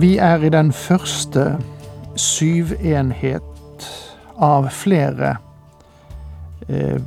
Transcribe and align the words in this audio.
Vi 0.00 0.16
er 0.16 0.42
i 0.42 0.48
den 0.48 0.72
første 0.72 1.58
syvenhet 2.16 3.86
av 4.38 4.68
flere 4.70 5.36
eh, 6.68 7.00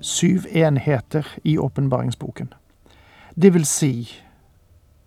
syvenheter 0.00 1.26
i 1.44 1.58
åpenbaringsboken. 1.58 2.50
Det 3.34 3.54
vil 3.54 3.64
si 3.64 4.12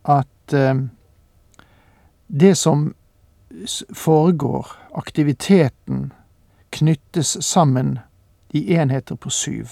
at 0.04 0.54
eh, 0.54 0.82
det 2.28 2.56
som 2.58 2.96
foregår, 3.94 4.68
aktiviteten, 4.96 6.14
knyttes 6.72 7.38
sammen 7.46 8.00
i 8.50 8.74
enheter 8.74 9.16
på 9.16 9.30
syv. 9.30 9.68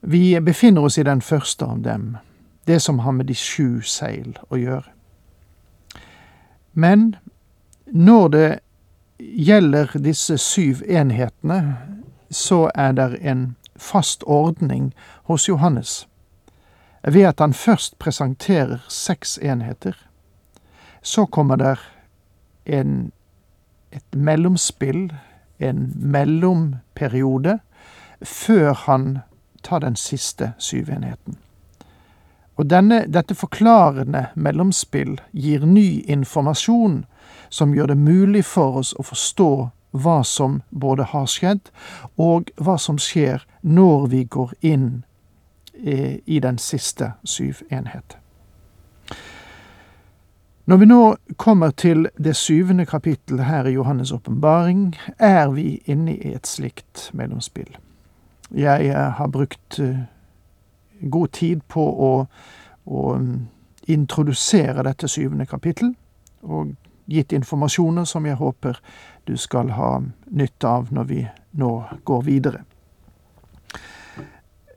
Vi 0.00 0.40
befinner 0.40 0.84
oss 0.84 0.98
i 0.98 1.02
den 1.02 1.22
første 1.22 1.64
av 1.64 1.80
dem, 1.80 2.16
det 2.66 2.80
som 2.80 2.98
har 2.98 3.12
med 3.12 3.26
de 3.26 3.34
sju 3.34 3.82
seil 3.82 4.36
å 4.50 4.56
gjøre. 4.56 4.88
Men 6.72 7.16
når 7.86 8.28
det 8.28 8.50
gjelder 9.18 9.90
disse 9.98 10.38
syv 10.38 10.82
enhetene, 10.88 11.76
så 12.30 12.70
er 12.74 12.92
det 12.92 13.18
en 13.20 13.56
fast 13.76 14.22
ordning 14.26 14.92
hos 15.28 15.48
Johannes 15.48 16.06
ved 17.02 17.26
at 17.26 17.40
han 17.40 17.52
først 17.52 17.98
presenterer 17.98 18.84
seks 18.88 19.38
enheter. 19.42 19.96
Så 21.02 21.26
kommer 21.26 21.56
det 21.56 21.78
en, 22.66 23.12
et 23.92 24.14
mellomspill, 24.14 25.12
en 25.58 25.92
mellomperiode, 25.96 27.58
før 28.22 28.74
han 28.86 29.18
tar 29.62 29.78
den 29.78 29.96
siste 29.96 30.52
syvenheten. 30.58 31.36
Og 32.60 32.68
denne, 32.68 33.04
dette 33.08 33.34
forklarende 33.34 34.26
mellomspill 34.34 35.16
gir 35.32 35.64
ny 35.66 36.02
informasjon 36.10 37.04
som 37.48 37.74
gjør 37.74 37.92
det 37.92 38.00
mulig 38.00 38.44
for 38.44 38.80
oss 38.82 38.92
å 38.98 39.04
forstå 39.06 39.52
hva 39.92 40.22
som 40.24 40.60
både 40.70 41.04
har 41.12 41.28
skjedd, 41.28 41.68
og 42.16 42.50
hva 42.56 42.78
som 42.80 42.98
skjer 43.00 43.44
når 43.60 44.06
vi 44.12 44.24
går 44.24 44.54
inn 44.64 45.02
eh, 45.76 46.20
i 46.24 46.40
den 46.40 46.58
siste 46.58 47.12
syv 47.24 47.60
enhet. 47.70 48.16
Når 50.64 50.78
vi 50.78 50.86
nå 50.86 51.00
kommer 51.36 51.72
til 51.74 52.06
det 52.16 52.36
syvende 52.38 52.86
kapittel 52.86 53.42
her 53.44 53.66
i 53.66 53.74
Johannes' 53.74 54.14
åpenbaring, 54.14 54.94
er 55.18 55.50
vi 55.50 55.82
inne 55.90 56.14
i 56.14 56.34
et 56.36 56.46
slikt 56.46 57.10
mellomspill. 57.12 57.76
Jeg 58.54 58.88
eh, 58.88 59.10
har 59.18 59.28
brukt 59.28 59.80
eh, 59.82 60.04
god 61.10 61.32
tid 61.32 61.62
på 61.68 61.82
å, 61.82 62.12
å 62.84 63.14
mm, 63.14 63.46
introdusere 63.86 64.84
dette 64.86 65.08
syvende 65.08 65.46
kapittel, 65.46 65.94
og 66.42 66.74
gitt 67.06 67.32
informasjoner 67.32 68.04
som 68.04 68.26
jeg 68.26 68.38
håper 68.38 68.78
du 69.26 69.36
skal 69.36 69.72
ha 69.76 69.96
nytte 70.30 70.68
av 70.68 70.92
når 70.94 71.04
vi 71.04 71.24
nå 71.58 71.72
går 72.04 72.22
videre. 72.22 72.62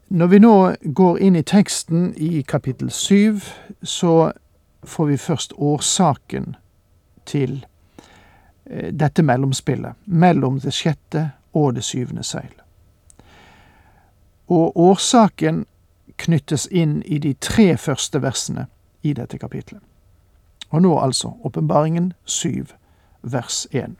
Når 0.08 0.28
vi 0.28 0.40
nå 0.40 0.56
går 0.84 1.20
inn 1.20 1.36
i 1.36 1.44
teksten 1.44 2.12
i 2.18 2.44
kapittel 2.48 2.92
syv, 2.92 3.48
så 3.82 4.32
får 4.86 5.06
vi 5.06 5.18
først 5.18 5.56
årsaken 5.58 6.56
til 7.26 7.66
eh, 8.66 8.94
dette 8.94 9.24
mellomspillet 9.26 9.98
mellom 10.06 10.60
det 10.62 10.74
sjette 10.78 11.32
og 11.58 11.74
det 11.76 11.84
syvende 11.84 12.24
seil. 12.24 12.54
Og 14.48 14.78
årsaken 14.78 15.66
knyttes 16.18 16.68
inn 16.72 17.02
i 17.04 17.20
de 17.20 17.34
tre 17.34 17.78
første 17.78 18.22
versene 18.22 18.68
i 19.04 19.14
dette 19.14 19.38
kapitlet. 19.38 19.82
Og 20.70 20.82
nå 20.82 20.98
altså 21.00 21.36
åpenbaringen 21.44 22.14
syv, 22.26 22.74
vers 23.22 23.68
én. 23.74 23.96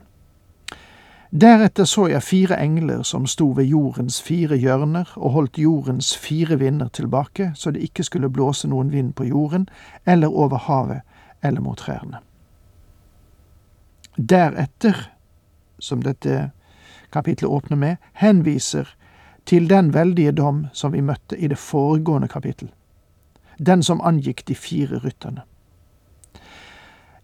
Deretter 1.30 1.84
så 1.84 2.06
jeg 2.06 2.22
fire 2.22 2.56
engler 2.62 3.02
som 3.02 3.26
sto 3.26 3.50
ved 3.56 3.64
jordens 3.64 4.20
fire 4.22 4.56
hjørner 4.56 5.10
og 5.16 5.30
holdt 5.30 5.58
jordens 5.58 6.16
fire 6.16 6.58
vinder 6.58 6.88
tilbake, 6.88 7.50
så 7.54 7.70
det 7.70 7.82
ikke 7.82 8.02
skulle 8.02 8.30
blåse 8.30 8.68
noen 8.68 8.92
vind 8.92 9.12
på 9.12 9.24
jorden 9.24 9.68
eller 10.06 10.28
over 10.28 10.58
havet 10.58 11.00
eller 11.42 11.60
mot 11.60 11.78
trærne. 11.78 12.22
Deretter, 14.16 15.10
som 15.78 16.02
dette 16.02 16.50
kapitlet 17.12 17.50
åpner 17.50 17.76
med, 17.76 17.96
henviser 18.12 18.95
til 19.46 19.70
den 19.70 19.94
veldige 19.94 20.32
dom 20.32 20.66
som 20.72 20.92
vi 20.92 21.00
møtte 21.00 21.38
i 21.38 21.48
det 21.48 21.58
foregående 21.58 22.28
kapittel, 22.28 22.70
den 23.58 23.82
som 23.82 24.00
angikk 24.04 24.42
de 24.48 24.54
fire 24.54 24.98
rytterne. 25.04 25.42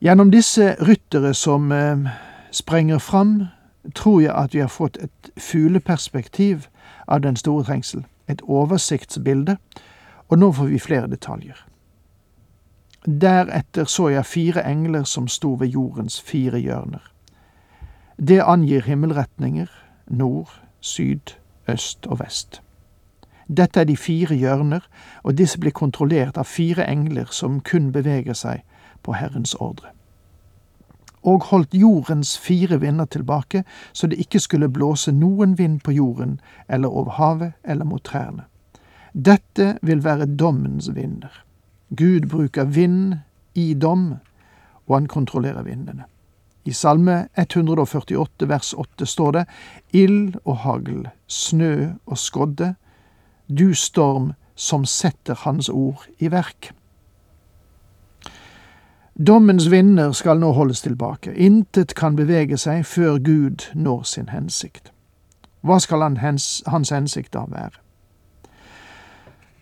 Gjennom 0.02 0.30
disse 0.30 0.76
ryttere 0.82 1.34
som 1.34 1.72
eh, 1.72 2.08
sprenger 2.50 2.98
fram, 2.98 3.46
tror 3.94 4.20
jeg 4.20 4.34
at 4.34 4.54
vi 4.54 4.60
har 4.60 4.70
fått 4.70 4.96
et 4.96 5.30
fugleperspektiv 5.38 6.66
av 7.06 7.20
den 7.20 7.36
store 7.36 7.64
trengsel, 7.64 8.04
et 8.28 8.42
oversiktsbilde, 8.42 9.56
og 10.28 10.38
nå 10.38 10.52
får 10.52 10.70
vi 10.72 10.78
flere 10.78 11.10
detaljer. 11.10 11.66
Deretter 13.06 13.84
så 13.84 14.08
jeg 14.08 14.26
fire 14.26 14.62
engler 14.66 15.04
som 15.04 15.28
sto 15.28 15.54
ved 15.58 15.74
jordens 15.74 16.20
fire 16.20 16.58
hjørner. 16.58 17.02
Det 18.18 18.42
angir 18.42 18.82
himmelretninger, 18.86 19.66
nord, 20.06 20.50
syd, 20.80 21.34
øst 21.68 22.06
og 22.06 22.20
vest. 22.20 22.62
Dette 23.56 23.80
er 23.80 23.84
de 23.84 23.96
fire 23.96 24.34
hjørner, 24.34 24.80
og 25.22 25.38
disse 25.38 25.60
blir 25.60 25.70
kontrollert 25.70 26.38
av 26.38 26.44
fire 26.44 26.86
engler 26.88 27.28
som 27.30 27.60
kun 27.60 27.92
beveger 27.92 28.34
seg 28.38 28.62
på 29.02 29.12
Herrens 29.12 29.54
ordre. 29.54 29.90
Og 31.22 31.42
holdt 31.50 31.74
jordens 31.74 32.38
fire 32.38 32.80
vinder 32.80 33.04
tilbake, 33.04 33.64
så 33.92 34.06
det 34.06 34.18
ikke 34.18 34.40
skulle 34.40 34.68
blåse 34.68 35.12
noen 35.12 35.58
vind 35.58 35.80
på 35.80 35.92
jorden 35.92 36.40
eller 36.68 36.88
over 36.88 37.10
havet 37.10 37.52
eller 37.64 37.84
mot 37.84 38.02
trærne. 38.04 38.42
Dette 39.12 39.78
vil 39.82 40.04
være 40.04 40.26
dommens 40.26 40.94
vinder. 40.94 41.44
Gud 41.96 42.28
bruker 42.28 42.64
vind 42.64 43.14
i 43.54 43.74
dom, 43.74 44.14
og 44.86 44.96
han 44.96 45.06
kontrollerer 45.06 45.62
vindene. 45.62 46.04
I 46.64 46.72
Salme 46.72 47.28
148 47.34 48.48
vers 48.48 48.74
8 48.78 49.06
står 49.06 49.32
det 49.32 49.44
Ild 49.92 50.36
og 50.44 50.56
hagl, 50.62 51.08
snø 51.26 51.90
og 52.06 52.18
skodde, 52.18 52.74
du 53.48 53.74
storm 53.74 54.32
som 54.54 54.84
setter 54.86 55.34
Hans 55.42 55.68
ord 55.68 56.06
i 56.18 56.30
verk. 56.30 56.70
Dommens 59.18 59.70
vinder 59.70 60.12
skal 60.16 60.40
nå 60.40 60.52
holdes 60.56 60.80
tilbake. 60.86 61.34
Intet 61.34 61.94
kan 61.98 62.16
bevege 62.16 62.56
seg 62.56 62.86
før 62.88 63.18
Gud 63.20 63.68
når 63.74 64.02
sin 64.08 64.30
hensikt. 64.32 64.92
Hva 65.62 65.76
skal 65.78 66.02
hans 66.16 66.90
hensikt 66.90 67.34
da 67.34 67.44
være? 67.50 67.81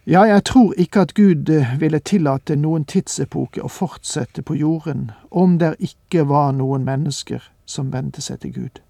Ja, 0.06 0.22
jeg 0.24 0.44
tror 0.44 0.74
ikke 0.76 1.00
at 1.00 1.14
Gud 1.14 1.48
eh, 1.48 1.80
ville 1.80 1.98
tillate 2.00 2.56
noen 2.56 2.86
tidsepoke 2.88 3.60
å 3.60 3.68
fortsette 3.68 4.40
på 4.42 4.56
jorden 4.56 5.10
om 5.30 5.58
der 5.60 5.76
ikke 5.76 6.24
var 6.28 6.54
noen 6.56 6.86
mennesker 6.88 7.44
som 7.68 7.92
vendte 7.92 8.24
seg 8.24 8.40
til 8.40 8.54
Gud, 8.54 8.80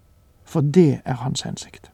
for 0.47 0.63
det 0.63 1.01
er 1.03 1.19
hans 1.19 1.43
hensikt. 1.43 1.91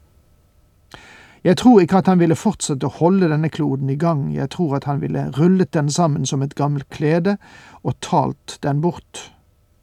Jeg 1.42 1.58
tror 1.58 1.80
ikke 1.82 1.98
at 1.98 2.06
han 2.06 2.22
ville 2.22 2.38
fortsette 2.38 2.86
å 2.86 2.94
holde 3.00 3.28
denne 3.30 3.50
kloden 3.50 3.90
i 3.90 3.98
gang, 3.98 4.28
jeg 4.34 4.52
tror 4.54 4.78
at 4.78 4.86
han 4.86 5.02
ville 5.02 5.26
rullet 5.34 5.74
den 5.74 5.90
sammen 5.90 6.26
som 6.26 6.42
et 6.42 6.54
gammelt 6.54 6.88
klede 6.94 7.38
og 7.82 7.98
talt 8.00 8.58
den 8.62 8.80
bort, 8.80 9.32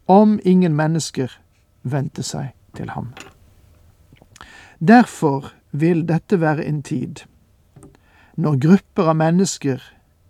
om 0.07 0.39
ingen 0.43 0.75
mennesker 0.79 1.31
vendte 1.83 2.23
seg 2.23 2.53
til 2.75 2.95
ham. 2.95 3.11
Derfor 4.79 5.51
vil 5.71 6.07
dette 6.07 6.39
være 6.39 6.63
en 6.63 6.83
tid 6.83 7.25
når 8.35 8.57
grupper 8.59 9.09
av 9.11 9.15
mennesker 9.15 9.83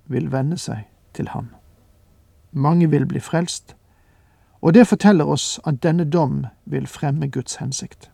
vil 0.05 0.31
vende 0.31 0.57
seg 0.57 0.85
til 1.13 1.29
ham. 1.33 1.49
Mange 2.51 2.89
vil 2.89 3.05
bli 3.05 3.19
frelst, 3.19 3.75
og 4.61 4.73
det 4.73 4.87
forteller 4.87 5.25
oss 5.25 5.59
at 5.65 5.81
denne 5.83 6.05
dom 6.05 6.45
vil 6.65 6.87
fremme 6.87 7.27
Guds 7.29 7.55
hensikt. 7.55 8.09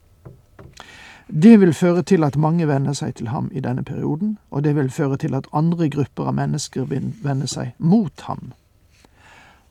Det 1.32 1.60
vil 1.60 1.74
føre 1.74 2.04
til 2.04 2.24
at 2.24 2.36
mange 2.36 2.68
venner 2.68 2.94
seg 2.94 3.16
til 3.16 3.30
ham 3.32 3.52
i 3.56 3.60
denne 3.64 3.84
perioden, 3.84 4.38
og 4.52 4.64
det 4.64 4.76
vil 4.76 4.90
føre 4.92 5.18
til 5.18 5.36
at 5.36 5.48
andre 5.54 5.90
grupper 5.90 6.28
av 6.28 6.36
mennesker 6.36 6.90
vil 6.90 7.14
vende 7.24 7.48
seg 7.48 7.72
mot 7.78 8.22
ham. 8.28 8.52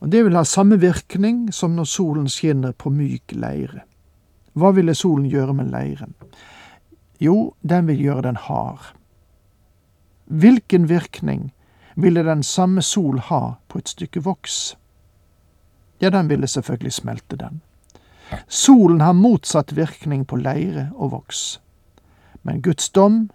Og 0.00 0.08
Det 0.12 0.24
vil 0.24 0.36
ha 0.36 0.44
samme 0.44 0.80
virkning 0.80 1.52
som 1.52 1.70
når 1.76 1.84
solen 1.84 2.28
skinner 2.28 2.72
på 2.72 2.90
myk 2.90 3.32
leire. 3.32 3.82
Hva 4.52 4.70
ville 4.72 4.94
solen 4.94 5.26
gjøre 5.28 5.54
med 5.54 5.68
leiren? 5.70 6.14
Jo, 7.20 7.54
den 7.62 7.86
vil 7.86 8.00
gjøre 8.00 8.22
den 8.22 8.36
hard. 8.36 8.94
Hvilken 10.30 10.88
virkning 10.88 11.52
ville 11.96 12.22
den 12.22 12.42
samme 12.42 12.82
sol 12.82 13.18
ha 13.18 13.54
på 13.68 13.78
et 13.78 13.88
stykke 13.88 14.22
voks? 14.22 14.76
Ja, 16.00 16.10
den 16.10 16.28
ville 16.28 16.46
selvfølgelig 16.46 16.92
smelte 16.92 17.36
den. 17.36 17.60
Solen 18.48 19.00
har 19.00 19.12
motsatt 19.12 19.76
virkning 19.76 20.26
på 20.26 20.36
leire 20.36 20.90
og 20.94 21.10
voks. 21.10 21.60
Men 22.42 22.62
Guds 22.62 22.88
dom 22.90 23.30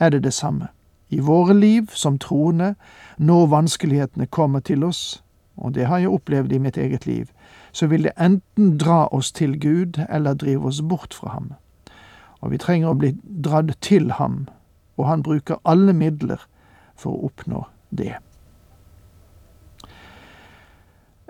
er 0.00 0.10
det 0.10 0.24
det 0.24 0.34
samme. 0.34 0.68
I 1.08 1.20
våre 1.20 1.54
liv 1.54 1.86
som 1.94 2.18
troende, 2.18 2.74
når 3.16 3.46
vanskelighetene 3.46 4.26
kommer 4.26 4.60
til 4.60 4.84
oss, 4.84 5.22
og 5.56 5.74
det 5.74 5.86
har 5.86 5.98
jeg 5.98 6.10
opplevd 6.10 6.52
i 6.52 6.58
mitt 6.58 6.76
eget 6.76 7.06
liv, 7.06 7.30
så 7.72 7.86
vil 7.86 8.02
det 8.02 8.18
enten 8.18 8.78
dra 8.78 9.06
oss 9.14 9.32
til 9.32 9.60
Gud 9.60 10.02
eller 10.08 10.34
drive 10.34 10.66
oss 10.66 10.82
bort 10.82 11.14
fra 11.14 11.28
ham. 11.38 11.52
Og 12.40 12.50
vi 12.50 12.58
trenger 12.58 12.90
å 12.90 12.98
bli 12.98 13.14
dratt 13.22 13.76
til 13.80 14.10
ham, 14.18 14.48
og 14.96 15.08
han 15.08 15.22
bruker 15.22 15.60
alle 15.64 15.92
midler 15.92 16.42
for 16.96 17.14
å 17.14 17.30
oppnå 17.30 17.64
det. 17.90 18.14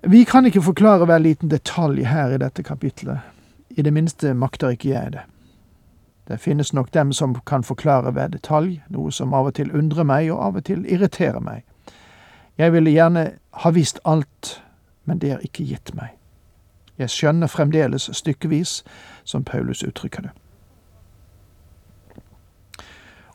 Vi 0.04 0.24
kan 0.24 0.46
ikke 0.46 0.62
forklare 0.62 1.06
hver 1.08 1.22
liten 1.24 1.48
detalj 1.48 2.04
her 2.04 2.34
i 2.34 2.40
dette 2.42 2.62
kapitlet. 2.62 3.24
I 3.70 3.82
det 3.82 3.92
minste 3.92 4.34
makter 4.34 4.74
ikke 4.74 4.90
jeg 4.90 5.12
det. 5.12 5.22
Det 6.28 6.40
finnes 6.40 6.72
nok 6.72 6.92
dem 6.92 7.12
som 7.12 7.34
kan 7.46 7.64
forklare 7.64 8.12
hver 8.12 8.28
detalj, 8.28 8.82
noe 8.88 9.12
som 9.12 9.34
av 9.34 9.48
og 9.48 9.56
til 9.56 9.72
undrer 9.76 10.04
meg 10.08 10.30
og 10.32 10.40
av 10.40 10.60
og 10.60 10.64
til 10.68 10.84
irriterer 10.84 11.40
meg. 11.40 11.64
Jeg 12.58 12.72
ville 12.72 12.92
gjerne 12.92 13.24
ha 13.64 13.70
visst 13.70 13.98
alt, 14.04 14.62
men 15.04 15.18
det 15.18 15.32
er 15.32 15.44
ikke 15.44 15.64
gitt 15.64 15.94
meg. 15.96 16.14
Jeg 16.98 17.10
skjønner 17.10 17.50
fremdeles 17.50 18.08
stykkevis, 18.12 18.84
som 19.24 19.44
Paulus 19.44 19.82
uttrykker 19.82 20.28
det. 20.28 20.32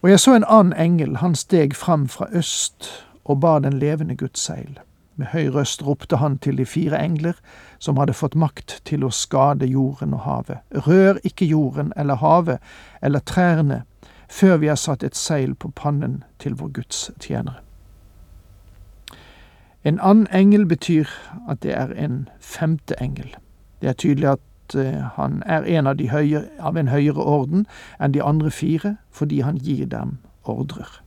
Og 0.01 0.09
jeg 0.09 0.19
så 0.19 0.35
en 0.35 0.45
annen 0.47 0.73
engel, 0.73 1.17
han 1.17 1.35
steg 1.35 1.75
fram 1.75 2.07
fra 2.07 2.27
øst 2.31 2.87
og 3.25 3.41
bar 3.41 3.59
den 3.59 3.79
levende 3.79 4.15
Guds 4.15 4.39
seil. 4.39 4.79
Med 5.15 5.27
høy 5.27 5.49
røst 5.51 5.83
ropte 5.83 6.17
han 6.17 6.37
til 6.37 6.57
de 6.57 6.65
fire 6.65 6.99
engler 7.03 7.35
som 7.79 7.97
hadde 7.97 8.15
fått 8.15 8.35
makt 8.35 8.77
til 8.87 9.03
å 9.03 9.11
skade 9.11 9.67
jorden 9.67 10.13
og 10.15 10.23
havet. 10.23 10.61
Rør 10.87 11.19
ikke 11.27 11.45
jorden 11.45 11.91
eller 11.99 12.15
havet 12.15 12.63
eller 13.01 13.19
trærne 13.19 13.81
før 14.29 14.57
vi 14.57 14.67
har 14.71 14.79
satt 14.79 15.03
et 15.03 15.15
seil 15.15 15.55
på 15.55 15.73
pannen 15.75 16.23
til 16.39 16.55
vår 16.55 16.71
Guds 16.79 17.11
tjenere. 17.19 17.59
En 19.83 19.99
annen 19.99 20.27
engel 20.31 20.65
betyr 20.65 21.11
at 21.49 21.63
det 21.63 21.75
er 21.75 21.91
en 21.91 22.29
femte 22.39 22.95
engel. 23.03 23.35
Det 23.81 23.89
er 23.89 23.99
tydelig 23.99 24.29
at 24.29 24.48
eh, 24.75 25.05
han 25.15 25.43
er 25.45 25.63
en 25.63 25.87
av, 25.87 26.01
høyere, 26.01 26.47
av 26.59 26.77
en 26.77 26.87
høyere 26.87 27.23
orden 27.23 27.67
enn 27.99 28.13
de 28.13 28.23
andre 28.23 28.51
fire, 28.51 28.95
fordi 29.11 29.41
han 29.41 29.57
gir 29.57 29.85
dem 29.85 30.17
ordrer. 30.43 31.01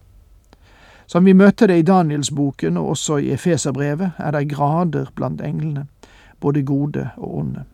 Som 1.06 1.24
vi 1.24 1.34
møter 1.36 1.68
det 1.68 1.78
i 1.78 1.84
Danielsboken 1.86 2.76
og 2.80 2.94
også 2.94 3.18
i 3.20 3.32
Efeserbrevet, 3.34 4.12
er 4.18 4.30
det 4.32 4.48
grader 4.48 5.10
blant 5.14 5.40
englene, 5.40 5.86
både 6.40 6.62
gode 6.62 7.08
og 7.16 7.38
onde. 7.38 7.64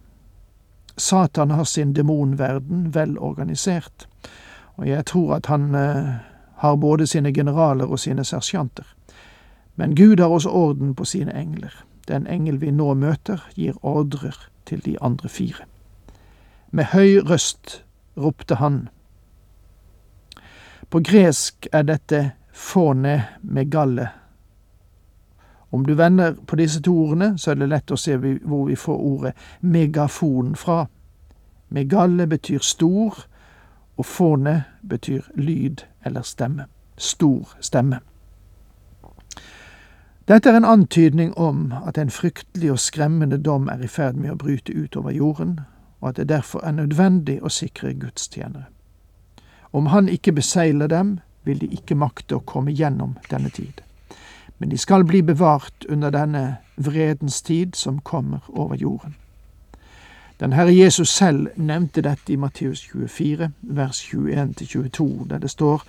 Satan 0.96 1.50
har 1.50 1.64
sin 1.64 1.93
demonverden 1.94 2.94
vel 2.94 3.19
organisert, 3.19 4.08
og 4.76 4.88
jeg 4.88 5.06
tror 5.06 5.34
at 5.37 5.46
han 5.46 5.75
eh, 5.75 6.14
har 6.58 6.76
både 6.76 7.06
sine 7.06 7.32
generaler 7.34 7.87
og 7.87 7.99
sine 7.99 8.25
sersjanter. 8.25 8.84
Men 9.76 9.94
Gud 9.94 10.19
har 10.19 10.26
også 10.26 10.50
orden 10.50 10.94
på 10.94 11.05
sine 11.05 11.34
engler. 11.34 11.84
Den 12.08 12.26
engel 12.26 12.61
vi 12.61 12.70
nå 12.70 12.94
møter, 12.94 13.44
gir 13.55 13.79
ordrer 13.82 14.49
til 14.67 14.84
de 14.84 14.96
andre 15.00 15.29
fire. 15.29 15.64
Med 16.70 16.85
høy 16.85 17.19
røst 17.25 17.85
ropte 18.17 18.55
han. 18.55 18.88
På 20.91 21.00
gresk 21.00 21.69
er 21.73 21.82
dette 21.82 22.20
fone 22.53 23.15
megalle. 23.43 24.09
Om 25.70 25.87
du 25.87 25.94
vender 25.94 26.35
på 26.47 26.56
disse 26.56 26.81
to 26.82 26.94
ordene, 26.97 27.38
så 27.38 27.50
er 27.50 27.55
det 27.61 27.69
lett 27.69 27.93
å 27.93 27.97
se 27.97 28.17
hvor 28.17 28.67
vi 28.69 28.76
får 28.76 28.97
ordet 28.97 29.32
megafon 29.61 30.55
fra. 30.56 30.87
Megalle 31.69 32.26
betyr 32.26 32.65
stor, 32.65 33.25
og 33.99 34.06
fåne 34.06 34.62
betyr 34.88 35.26
lyd 35.35 35.85
eller 36.05 36.23
stemme. 36.23 36.69
Stor 36.97 37.56
stemme. 37.61 38.00
Dette 40.29 40.50
er 40.50 40.56
en 40.56 40.65
antydning 40.65 41.32
om 41.38 41.73
at 41.87 41.99
en 41.99 42.11
fryktelig 42.11 42.70
og 42.73 42.79
skremmende 42.79 43.38
dom 43.41 43.69
er 43.69 43.81
i 43.82 43.88
ferd 43.88 44.17
med 44.20 44.31
å 44.31 44.41
bryte 44.41 44.73
utover 44.73 45.11
jorden, 45.11 45.61
og 46.00 46.08
at 46.08 46.16
det 46.16 46.28
derfor 46.28 46.64
er 46.64 46.72
nødvendig 46.72 47.38
å 47.42 47.48
sikre 47.48 47.94
gudstjenere. 47.94 48.64
Om 49.72 49.86
han 49.86 50.08
ikke 50.08 50.32
beseiler 50.32 50.86
dem, 50.86 51.18
vil 51.44 51.60
de 51.60 51.66
ikke 51.66 51.94
makte 51.94 52.36
å 52.36 52.44
komme 52.44 52.72
gjennom 52.72 53.16
denne 53.30 53.50
tid. 53.50 53.80
Men 54.58 54.68
de 54.68 54.78
skal 54.78 55.04
bli 55.04 55.22
bevart 55.22 55.86
under 55.88 56.10
denne 56.10 56.56
vredens 56.76 57.42
tid 57.42 57.76
som 57.76 57.98
kommer 57.98 58.38
over 58.48 58.76
jorden. 58.76 59.14
Den 60.40 60.52
Herre 60.52 60.74
Jesus 60.74 61.08
selv 61.08 61.48
nevnte 61.56 62.02
dette 62.02 62.32
i 62.32 62.36
Matteus 62.36 62.80
24, 62.92 63.50
vers 63.60 64.02
21-22, 64.14 65.28
der 65.28 65.38
det 65.38 65.50
står 65.50 65.82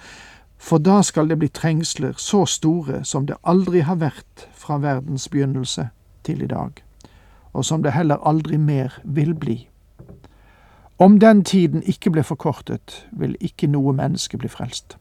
for 0.60 0.78
da 0.78 1.02
skal 1.02 1.30
det 1.30 1.38
bli 1.40 1.48
trengsler 1.48 2.14
så 2.18 2.44
store 2.46 3.04
som 3.08 3.26
det 3.26 3.38
aldri 3.48 3.80
har 3.88 3.96
vært 4.02 4.48
fra 4.54 4.78
verdens 4.84 5.30
begynnelse 5.32 5.88
til 6.28 6.44
i 6.44 6.50
dag, 6.52 6.84
og 7.54 7.66
som 7.66 7.84
det 7.84 7.96
heller 7.96 8.20
aldri 8.28 8.58
mer 8.58 9.00
vil 9.04 9.34
bli. 9.34 9.70
Om 11.02 11.20
den 11.20 11.44
tiden 11.44 11.84
ikke 11.84 12.12
ble 12.12 12.24
forkortet, 12.24 13.08
vil 13.12 13.36
ikke 13.40 13.68
noe 13.68 13.94
menneske 13.96 14.38
bli 14.38 14.50
frelst, 14.52 14.98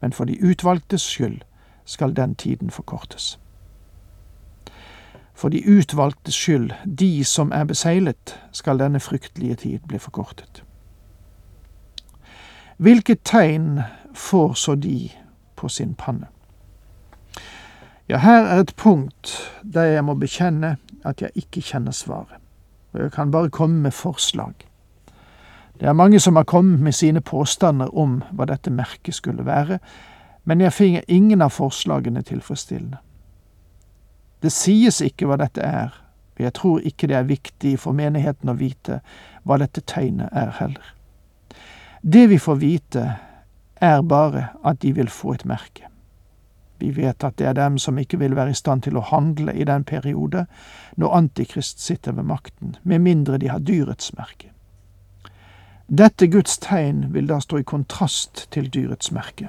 men 0.00 0.12
for 0.12 0.24
de 0.24 0.38
utvalgtes 0.40 1.02
skyld 1.04 1.42
skal 1.84 2.14
den 2.16 2.34
tiden 2.34 2.70
forkortes. 2.70 3.38
For 5.34 5.52
de 5.52 5.60
utvalgtes 5.68 6.34
skyld, 6.34 6.70
de 7.00 7.24
som 7.24 7.52
er 7.52 7.64
beseglet, 7.64 8.32
skal 8.52 8.78
denne 8.78 9.00
fryktelige 9.00 9.54
tid 9.54 9.78
bli 9.88 9.98
forkortet. 9.98 10.64
Hvilket 12.76 13.20
tegn 13.24 13.80
får 14.14 14.54
så 14.54 14.74
de 14.74 15.10
på 15.56 15.68
sin 15.68 15.94
panne? 15.94 16.26
Ja, 18.08 18.18
her 18.18 18.44
er 18.44 18.60
et 18.60 18.72
punkt 18.76 19.52
der 19.62 19.82
jeg 19.82 20.04
må 20.04 20.14
bekjenne 20.14 20.76
at 21.04 21.22
jeg 21.22 21.30
ikke 21.34 21.60
kjenner 21.60 21.92
svaret, 21.92 22.40
og 22.92 23.00
jeg 23.00 23.12
kan 23.12 23.30
bare 23.30 23.50
komme 23.50 23.82
med 23.82 23.90
forslag. 23.90 24.54
Det 25.80 25.88
er 25.88 25.92
mange 25.92 26.20
som 26.20 26.36
har 26.36 26.44
kommet 26.44 26.80
med 26.80 26.94
sine 26.94 27.20
påstander 27.20 27.92
om 27.98 28.22
hva 28.32 28.46
dette 28.48 28.72
merket 28.72 29.14
skulle 29.14 29.44
være, 29.44 29.78
men 30.44 30.60
jeg 30.60 30.72
finner 30.72 31.08
ingen 31.08 31.42
av 31.42 31.52
forslagene 31.52 32.22
tilfredsstillende. 32.22 32.98
Det 34.42 34.52
sies 34.52 35.00
ikke 35.04 35.26
hva 35.26 35.36
dette 35.40 35.60
er, 35.64 35.92
og 36.36 36.44
jeg 36.44 36.54
tror 36.56 36.86
ikke 36.86 37.08
det 37.10 37.16
er 37.18 37.28
viktig 37.28 37.74
for 37.82 37.96
menigheten 37.96 38.52
å 38.52 38.56
vite 38.56 39.00
hva 39.44 39.58
dette 39.60 39.82
tegnet 39.84 40.32
er 40.32 40.54
heller. 40.60 40.94
Det 42.02 42.28
vi 42.30 42.38
får 42.38 42.60
vite, 42.62 43.04
er 43.76 44.02
bare 44.02 44.48
at 44.64 44.80
de 44.80 44.94
vil 44.96 45.08
få 45.12 45.34
et 45.34 45.44
merke. 45.44 45.90
Vi 46.78 46.90
vet 46.96 47.24
at 47.24 47.36
det 47.36 47.46
er 47.48 47.56
dem 47.56 47.78
som 47.78 47.98
ikke 47.98 48.18
vil 48.20 48.36
være 48.36 48.52
i 48.52 48.56
stand 48.56 48.84
til 48.84 48.96
å 48.96 49.04
handle 49.04 49.52
i 49.52 49.64
den 49.64 49.84
periode 49.84 50.46
når 50.96 51.16
Antikrist 51.18 51.80
sitter 51.80 52.16
ved 52.16 52.28
makten, 52.28 52.76
med 52.82 53.04
mindre 53.04 53.40
de 53.40 53.48
har 53.52 53.64
dyrets 53.64 54.12
merke. 54.16 54.52
Dette 55.88 56.26
Guds 56.26 56.58
tegn 56.58 57.14
vil 57.14 57.28
da 57.30 57.38
stå 57.40 57.60
i 57.60 57.62
kontrast 57.62 58.48
til 58.50 58.66
dyrets 58.74 59.12
merke. 59.14 59.48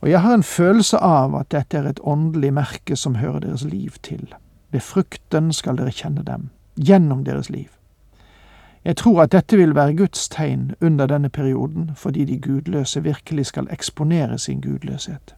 Og 0.00 0.10
jeg 0.10 0.22
har 0.22 0.34
en 0.34 0.42
følelse 0.42 0.96
av 0.96 1.34
at 1.36 1.50
dette 1.52 1.76
er 1.76 1.88
et 1.90 2.00
åndelig 2.00 2.52
merke 2.56 2.96
som 2.96 3.18
hører 3.20 3.44
deres 3.44 3.64
liv 3.64 3.98
til. 4.02 4.34
Ved 4.72 4.80
frukten 4.80 5.52
skal 5.52 5.76
dere 5.76 5.92
kjenne 5.92 6.24
dem, 6.24 6.48
gjennom 6.80 7.24
deres 7.24 7.50
liv. 7.50 7.68
Jeg 8.84 8.96
tror 8.96 9.22
at 9.22 9.32
dette 9.32 9.56
vil 9.56 9.74
være 9.74 9.96
Guds 9.96 10.28
tegn 10.28 10.72
under 10.80 11.06
denne 11.06 11.28
perioden, 11.28 11.90
fordi 11.94 12.24
de 12.24 12.40
gudløse 12.40 13.02
virkelig 13.02 13.46
skal 13.46 13.68
eksponere 13.70 14.38
sin 14.38 14.60
gudløshet. 14.60 15.34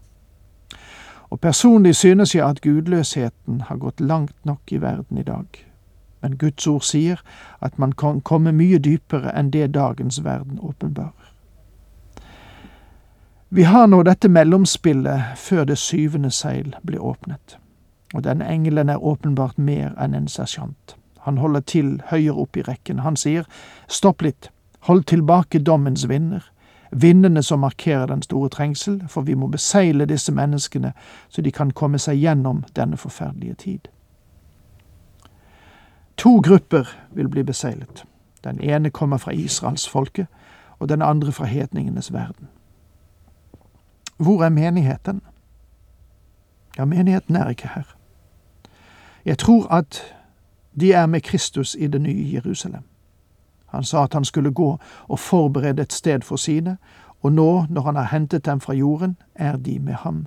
Og 1.30 1.40
personlig 1.40 1.96
synes 1.96 2.34
jeg 2.34 2.48
at 2.48 2.60
gudløsheten 2.60 3.60
har 3.60 3.76
gått 3.76 4.00
langt 4.00 4.46
nok 4.46 4.60
i 4.70 4.80
verden 4.80 5.18
i 5.18 5.22
dag. 5.22 5.67
Men 6.20 6.36
Guds 6.38 6.66
ord 6.66 6.82
sier 6.82 7.22
at 7.60 7.78
man 7.78 7.92
kan 7.92 8.20
komme 8.20 8.52
mye 8.52 8.78
dypere 8.78 9.32
enn 9.38 9.50
det 9.50 9.74
dagens 9.74 10.24
verden 10.24 10.58
åpenbarer. 10.58 11.32
Vi 13.48 13.62
har 13.62 13.86
nå 13.86 14.02
dette 14.04 14.28
mellomspillet 14.28 15.38
før 15.40 15.64
det 15.64 15.78
syvende 15.78 16.30
seil 16.30 16.74
blir 16.84 17.00
åpnet, 17.00 17.56
og 18.14 18.24
denne 18.26 18.44
engelen 18.44 18.88
er 18.92 19.04
åpenbart 19.04 19.58
mer 19.58 19.94
enn 19.96 20.14
en 20.14 20.28
sersjant. 20.28 20.96
Han 21.24 21.38
holder 21.38 21.60
til 21.60 22.02
høyere 22.10 22.36
opp 22.44 22.56
i 22.56 22.62
rekken. 22.62 22.98
Han 22.98 23.16
sier, 23.16 23.48
stopp 23.88 24.22
litt, 24.22 24.50
hold 24.80 25.04
tilbake 25.08 25.58
dommens 25.64 26.08
vinder, 26.08 26.44
vindene 26.90 27.42
som 27.42 27.60
markerer 27.60 28.06
den 28.06 28.22
store 28.22 28.48
trengsel, 28.48 29.02
for 29.08 29.24
vi 29.24 29.34
må 29.34 29.48
besegle 29.48 30.06
disse 30.06 30.32
menneskene 30.32 30.92
så 31.28 31.42
de 31.42 31.52
kan 31.52 31.70
komme 31.70 31.98
seg 31.98 32.20
gjennom 32.20 32.64
denne 32.76 32.96
forferdelige 32.96 33.54
tid. 33.54 33.88
To 36.18 36.40
grupper 36.40 36.84
vil 37.10 37.28
bli 37.28 37.42
beseglet. 37.42 38.04
Den 38.44 38.60
ene 38.60 38.90
kommer 38.90 39.16
fra 39.16 39.30
israelsfolket, 39.30 40.26
og 40.78 40.88
den 40.88 41.02
andre 41.02 41.32
fra 41.32 41.44
hedningenes 41.44 42.12
verden. 42.12 42.48
Hvor 44.16 44.44
er 44.44 44.48
menigheten? 44.48 45.22
Ja, 46.78 46.84
menigheten 46.84 47.36
er 47.36 47.48
ikke 47.48 47.70
her. 47.74 47.96
Jeg 49.24 49.38
tror 49.38 49.66
at 49.72 50.14
de 50.80 50.92
er 50.92 51.06
med 51.06 51.20
Kristus 51.20 51.76
i 51.78 51.86
det 51.86 52.00
nye 52.00 52.30
Jerusalem. 52.34 52.82
Han 53.66 53.84
sa 53.84 54.02
at 54.02 54.12
han 54.12 54.24
skulle 54.24 54.52
gå 54.52 54.78
og 55.08 55.18
forberede 55.18 55.82
et 55.82 55.92
sted 55.92 56.20
for 56.20 56.36
sine, 56.36 56.78
og 57.22 57.32
nå, 57.32 57.66
når 57.68 57.82
han 57.82 57.96
har 57.96 58.08
hentet 58.12 58.46
dem 58.46 58.60
fra 58.60 58.72
jorden, 58.72 59.16
er 59.34 59.56
de 59.56 59.78
med 59.78 59.92
ham. 59.92 60.26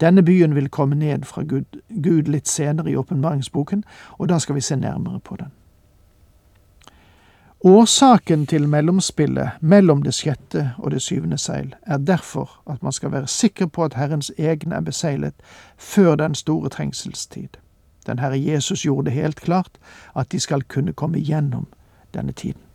Denne 0.00 0.22
byen 0.22 0.54
vil 0.54 0.68
komme 0.68 0.94
ned 0.94 1.24
fra 1.24 1.42
Gud, 1.42 1.80
Gud 1.88 2.28
litt 2.28 2.48
senere 2.48 2.90
i 2.90 2.96
åpenbaringsboken, 2.96 3.84
og 4.18 4.28
da 4.28 4.38
skal 4.38 4.54
vi 4.54 4.60
se 4.60 4.76
nærmere 4.76 5.20
på 5.20 5.36
den. 5.36 5.52
Årsaken 7.64 8.46
til 8.46 8.68
mellomspillet 8.68 9.60
mellom 9.60 10.00
det 10.02 10.14
sjette 10.16 10.70
og 10.78 10.94
det 10.94 11.02
syvende 11.04 11.36
seil 11.38 11.74
er 11.82 11.98
derfor 11.98 12.62
at 12.70 12.82
man 12.82 12.92
skal 12.92 13.12
være 13.12 13.28
sikker 13.28 13.66
på 13.66 13.84
at 13.84 13.94
Herrens 13.94 14.32
egne 14.38 14.74
er 14.74 14.80
beseglet 14.80 15.34
før 15.76 16.14
den 16.14 16.34
store 16.34 16.68
trengselstid. 16.68 17.60
Den 18.06 18.18
Herre 18.18 18.40
Jesus 18.40 18.82
gjorde 18.82 19.10
det 19.10 19.12
helt 19.12 19.40
klart 19.40 19.78
at 20.16 20.32
de 20.32 20.40
skal 20.40 20.62
kunne 20.62 20.92
komme 20.92 21.18
gjennom 21.18 21.66
denne 22.14 22.32
tiden. 22.32 22.69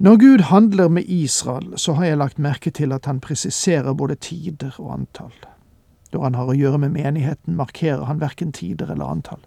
Når 0.00 0.16
Gud 0.16 0.40
handler 0.40 0.88
med 0.88 1.02
Israel, 1.06 1.72
så 1.76 1.92
har 1.92 2.04
jeg 2.04 2.16
lagt 2.16 2.38
merke 2.38 2.70
til 2.70 2.92
at 2.92 3.06
han 3.06 3.20
presiserer 3.20 3.92
både 3.92 4.14
tider 4.14 4.76
og 4.78 4.92
antall. 4.92 5.32
Når 6.12 6.22
han 6.22 6.34
har 6.34 6.46
å 6.46 6.54
gjøre 6.54 6.78
med 6.78 6.92
menigheten, 6.94 7.56
markerer 7.58 8.04
han 8.04 8.20
verken 8.20 8.52
tider 8.52 8.92
eller 8.94 9.10
antall. 9.10 9.40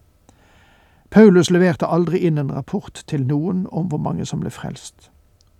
Paulus 1.09 1.49
leverte 1.51 1.87
aldri 1.87 2.19
inn 2.27 2.37
en 2.37 2.51
rapport 2.51 2.99
til 3.07 3.23
noen 3.27 3.63
om 3.71 3.87
hvor 3.87 4.01
mange 4.03 4.25
som 4.25 4.43
ble 4.43 4.51
frelst. 4.51 5.07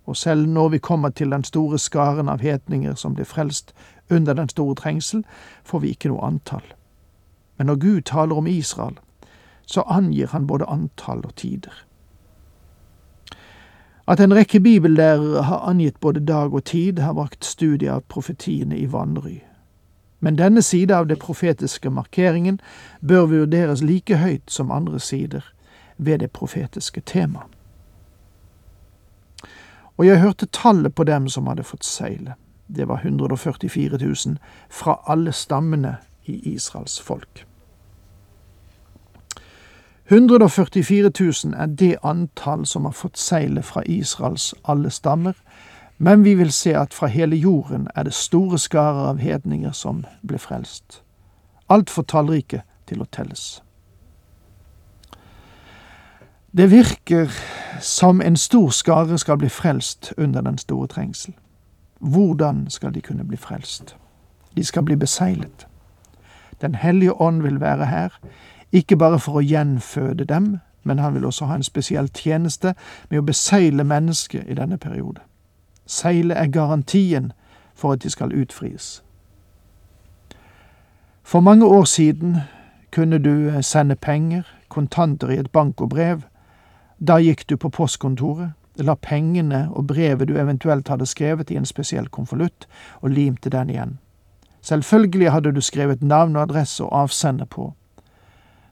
Og 0.04 0.16
selv 0.16 0.44
når 0.48 0.68
vi 0.68 0.78
kommer 0.78 1.08
til 1.08 1.32
den 1.32 1.44
store 1.44 1.78
skaren 1.78 2.28
av 2.28 2.44
hetninger 2.44 2.92
som 2.94 3.14
ble 3.16 3.24
frelst 3.24 3.72
under 4.10 4.34
den 4.36 4.48
store 4.48 4.74
trengsel, 4.74 5.24
får 5.64 5.78
vi 5.86 5.94
ikke 5.96 6.12
noe 6.12 6.26
antall. 6.26 6.68
Men 7.56 7.66
når 7.66 7.80
Gud 7.80 8.02
taler 8.12 8.36
om 8.36 8.46
Israel, 8.46 9.00
så 9.66 9.88
angir 9.88 10.36
han 10.36 10.46
både 10.46 10.68
antall 10.68 11.24
og 11.24 11.34
tider. 11.36 11.72
At 14.12 14.20
en 14.20 14.34
rekke 14.34 14.60
bibellærere 14.60 15.42
har 15.42 15.68
angitt 15.68 16.00
både 16.00 16.20
dag 16.20 16.52
og 16.54 16.64
tid, 16.64 16.98
har 16.98 17.14
brakt 17.16 17.44
studiet 17.44 17.92
av 17.92 18.02
profetiene 18.12 18.76
i 18.76 18.84
vanry. 18.92 19.38
Men 20.20 20.36
denne 20.36 20.62
sida 20.62 20.98
av 20.98 21.06
det 21.08 21.16
profetiske 21.18 21.90
markeringen 21.90 22.58
bør 23.00 23.30
vurderes 23.30 23.80
like 23.80 24.18
høyt 24.20 24.52
som 24.52 24.70
andre 24.70 25.00
sider 25.00 25.46
ved 25.96 26.18
det 26.18 26.30
profetiske 26.30 27.00
tema. 27.00 27.46
Og 29.96 30.06
jeg 30.06 30.20
hørte 30.20 30.46
tallet 30.52 30.94
på 30.94 31.04
dem 31.08 31.28
som 31.28 31.48
hadde 31.48 31.64
fått 31.64 31.84
seile. 31.84 32.34
Det 32.68 32.88
var 32.88 33.00
144 33.04 33.96
000 33.96 34.36
fra 34.68 34.98
alle 35.06 35.32
stammene 35.32 35.96
i 36.24 36.36
Israels 36.52 37.00
folk. 37.00 37.46
144 40.10 41.10
000 41.20 41.54
er 41.54 41.66
det 41.66 41.96
antall 42.02 42.66
som 42.66 42.84
har 42.84 42.92
fått 42.92 43.18
seilet 43.18 43.64
fra 43.64 43.82
Israels 43.86 44.54
alle 44.64 44.90
stammer, 44.90 45.32
men 45.98 46.24
vi 46.24 46.34
vil 46.34 46.52
se 46.52 46.74
at 46.76 46.94
fra 46.94 47.06
hele 47.06 47.36
jorden 47.36 47.88
er 47.94 48.02
det 48.02 48.14
store 48.14 48.58
skarer 48.58 49.08
av 49.08 49.18
hedninger 49.18 49.72
som 49.72 50.04
ble 50.26 50.38
frelst. 50.38 51.02
Altfor 51.68 52.02
tallrike 52.02 52.62
til 52.86 53.02
å 53.02 53.06
telles. 53.12 53.62
Det 56.52 56.70
virker 56.70 57.30
som 57.80 58.20
en 58.20 58.36
stor 58.36 58.70
skare 58.70 59.18
skal 59.18 59.38
bli 59.38 59.48
frelst 59.48 60.12
under 60.18 60.40
den 60.40 60.58
store 60.58 60.86
trengsel. 60.86 61.34
Hvordan 61.98 62.66
skal 62.70 62.94
de 62.94 63.00
kunne 63.00 63.24
bli 63.24 63.36
frelst? 63.36 63.96
De 64.56 64.64
skal 64.64 64.82
bli 64.82 64.96
beseglet. 64.96 65.66
Den 66.60 66.74
hellige 66.74 67.20
ånd 67.20 67.42
vil 67.42 67.60
være 67.60 67.86
her, 67.86 68.18
ikke 68.72 68.96
bare 68.96 69.18
for 69.18 69.38
å 69.38 69.44
gjenføde 69.44 70.24
dem, 70.24 70.58
men 70.84 70.98
han 70.98 71.14
vil 71.14 71.24
også 71.24 71.46
ha 71.46 71.54
en 71.54 71.62
spesiell 71.62 72.08
tjeneste 72.08 72.74
med 73.10 73.18
å 73.18 73.26
besegle 73.26 73.84
mennesket 73.84 74.48
i 74.48 74.56
denne 74.58 74.78
periode. 74.78 75.20
Seile 75.86 76.34
er 76.34 76.46
garantien 76.46 77.32
for 77.74 77.92
at 77.92 78.02
de 78.02 78.10
skal 78.10 78.32
utfris. 78.32 79.02
For 81.22 81.40
mange 81.40 81.66
år 81.66 81.84
siden 81.84 82.36
kunne 82.90 83.18
du 83.18 83.62
sende 83.62 83.96
penger, 83.96 84.42
kontanter 84.68 85.28
i 85.28 85.38
et 85.38 85.50
bank 85.50 85.80
og 85.80 85.88
brev. 85.88 86.22
Da 87.06 87.18
gikk 87.18 87.48
du 87.48 87.56
på 87.56 87.68
postkontoret, 87.68 88.50
la 88.76 88.94
pengene 88.94 89.68
og 89.70 89.86
brevet 89.86 90.28
du 90.28 90.36
eventuelt 90.38 90.88
hadde 90.88 91.06
skrevet 91.06 91.50
i 91.50 91.56
en 91.56 91.66
spesiell 91.66 92.08
konvolutt, 92.08 92.68
og 93.00 93.10
limte 93.10 93.50
den 93.50 93.70
igjen. 93.70 93.98
Selvfølgelig 94.62 95.30
hadde 95.30 95.52
du 95.52 95.60
skrevet 95.60 96.02
navn 96.02 96.36
og 96.36 96.42
adresse 96.42 96.84
og 96.84 97.02
avsender 97.02 97.44
på. 97.44 97.74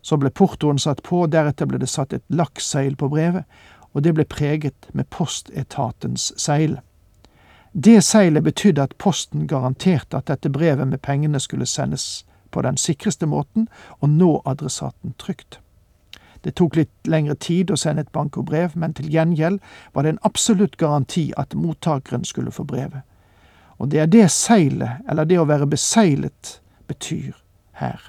Så 0.03 0.17
ble 0.17 0.31
portoen 0.31 0.79
satt 0.79 1.03
på, 1.03 1.27
deretter 1.27 1.69
ble 1.69 1.79
det 1.79 1.91
satt 1.91 2.13
et 2.13 2.25
lakkseil 2.29 2.97
på 2.97 3.09
brevet, 3.13 3.45
og 3.93 4.03
det 4.03 4.15
ble 4.15 4.25
preget 4.25 4.89
med 4.93 5.11
postetatens 5.11 6.31
seil. 6.41 6.79
Det 7.73 8.01
seilet 8.03 8.43
betydde 8.43 8.83
at 8.83 8.97
Posten 8.99 9.47
garanterte 9.47 10.19
at 10.19 10.27
dette 10.27 10.51
brevet 10.51 10.89
med 10.89 11.03
pengene 11.03 11.41
skulle 11.41 11.67
sendes 11.67 12.25
på 12.51 12.63
den 12.67 12.77
sikreste 12.77 13.27
måten 13.31 13.69
og 14.01 14.09
nå 14.11 14.31
adressaten 14.45 15.15
trygt. 15.19 15.61
Det 16.43 16.57
tok 16.57 16.77
litt 16.77 17.07
lengre 17.07 17.37
tid 17.37 17.71
å 17.71 17.77
sende 17.77 18.03
et 18.07 18.13
bankobrev, 18.13 18.73
men 18.75 18.95
til 18.97 19.11
gjengjeld 19.13 19.61
var 19.93 20.03
det 20.03 20.15
en 20.15 20.23
absolutt 20.27 20.77
garanti 20.81 21.29
at 21.37 21.55
mottakeren 21.55 22.25
skulle 22.25 22.51
få 22.51 22.65
brevet. 22.65 23.05
Og 23.79 23.93
det 23.93 24.01
er 24.01 24.11
det 24.11 24.27
seilet, 24.33 25.05
eller 25.09 25.29
det 25.29 25.39
å 25.41 25.49
være 25.49 25.69
beseglet, 25.71 26.57
betyr 26.89 27.37
her. 27.79 28.01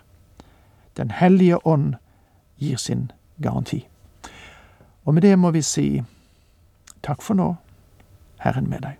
Den 1.01 1.09
hellige 1.09 1.67
ånd 1.67 1.95
gir 2.57 2.77
sin 2.77 3.11
garanti. 3.41 3.87
Og 5.03 5.13
med 5.13 5.23
det 5.25 5.33
må 5.39 5.49
vi 5.49 5.63
si 5.65 5.85
takk 7.01 7.23
for 7.25 7.33
nå, 7.33 7.55
Herren 8.43 8.67
med 8.69 8.85
deg. 8.85 8.99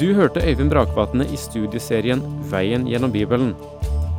Du 0.00 0.14
hørte 0.16 0.40
Øyvind 0.40 0.72
Brakvatne 0.72 1.28
i 1.28 1.36
studieserien 1.36 2.24
Veien 2.48 2.88
gjennom 2.88 3.12
Bibelen. 3.12 3.52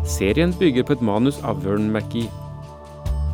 Serien 0.06 0.54
bygger 0.60 0.86
på 0.86 1.00
et 1.00 1.02
manus 1.02 1.42
av 1.42 1.66
Vern 1.66 1.90
McGee. 1.90 2.43